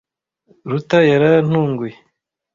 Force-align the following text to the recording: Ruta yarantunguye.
Ruta 0.69 0.99
yarantunguye. 1.09 1.95